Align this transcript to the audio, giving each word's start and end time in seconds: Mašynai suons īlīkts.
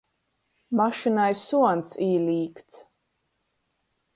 Mašynai 0.77 1.27
suons 1.47 1.95
īlīkts. 2.07 2.81